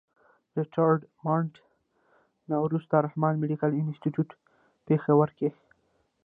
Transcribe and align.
د 0.53 0.55
ريټائرډ 0.65 1.01
منټ 1.25 1.53
نه 2.49 2.55
وروستو 2.65 3.03
رحمان 3.05 3.33
مېډيکل 3.41 3.71
انسټيتيوټ 3.79 4.29
پيښور 4.87 5.27
کښې 5.37 5.49